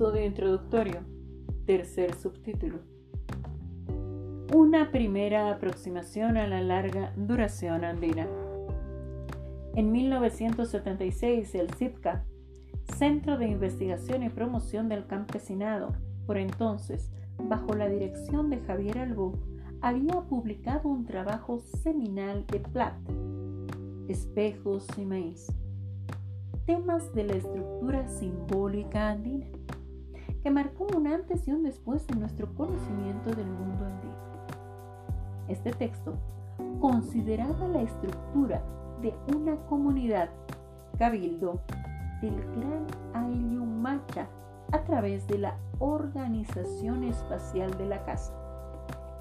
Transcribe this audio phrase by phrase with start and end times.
[0.00, 1.00] Estudio introductorio.
[1.66, 2.78] Tercer subtítulo.
[4.54, 8.26] Una primera aproximación a la larga duración andina.
[9.74, 12.24] En 1976, el CIPCA,
[12.96, 15.94] Centro de Investigación y Promoción del Campesinado,
[16.24, 19.38] por entonces, bajo la dirección de Javier Albú,
[19.82, 22.96] había publicado un trabajo seminal de Platt,
[24.08, 25.52] Espejos y Maíz,
[26.64, 29.44] temas de la estructura simbólica andina,
[30.42, 34.14] que marcó un antes y un después en nuestro conocimiento del mundo andino.
[35.48, 36.14] Este texto
[36.80, 38.62] consideraba la estructura
[39.02, 40.30] de una comunidad
[40.98, 41.60] cabildo
[42.20, 44.28] del Gran Ayumacha
[44.72, 48.34] a través de la organización espacial de la casa,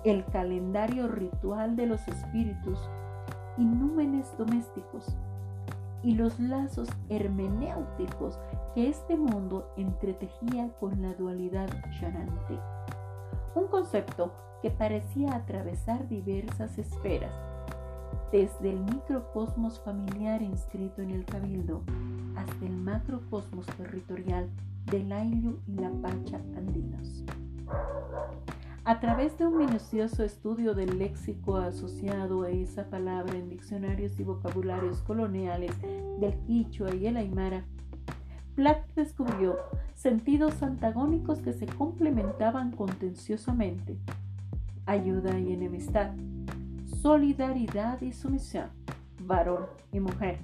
[0.03, 2.79] el calendario ritual de los espíritus
[3.57, 5.15] y númenes domésticos
[6.03, 8.39] y los lazos hermenéuticos
[8.73, 12.59] que este mundo entretejía con la dualidad llanante.
[13.55, 17.33] Un concepto que parecía atravesar diversas esferas,
[18.31, 21.81] desde el microcosmos familiar inscrito en el cabildo
[22.35, 24.49] hasta el macrocosmos territorial
[24.85, 26.39] del Ayllu y la Pacha.
[28.89, 34.23] A través de un minucioso estudio del léxico asociado a esa palabra en diccionarios y
[34.23, 35.79] vocabularios coloniales
[36.19, 37.65] del Quichua y el Aymara,
[38.55, 39.57] Platt descubrió
[39.93, 43.95] sentidos antagónicos que se complementaban contenciosamente.
[44.87, 46.09] Ayuda y enemistad,
[46.99, 48.71] solidaridad y sumisión,
[49.21, 50.39] varón y mujer.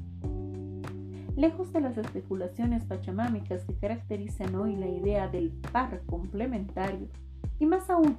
[1.35, 7.07] Lejos de las especulaciones pachamámicas que caracterizan hoy la idea del par complementario,
[7.57, 8.17] y más aún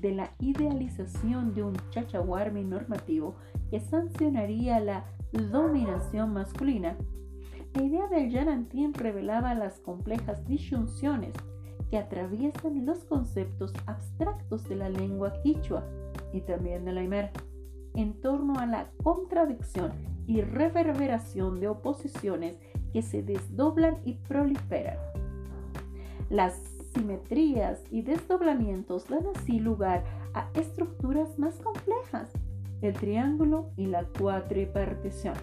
[0.00, 3.36] de la idealización de un chachahuarmi normativo
[3.70, 6.96] que sancionaría la dominación masculina,
[7.74, 11.34] la idea del Yanantien revelaba las complejas disyunciones
[11.90, 15.84] que atraviesan los conceptos abstractos de la lengua quichua
[16.32, 17.32] y también de la aymara
[17.94, 19.92] en torno a la contradicción
[20.26, 22.58] y reverberación de oposiciones
[22.92, 24.98] que se desdoblan y proliferan.
[26.28, 32.32] Las simetrías y desdoblamientos dan así lugar a estructuras más complejas,
[32.80, 35.34] el triángulo y la cuatripartición,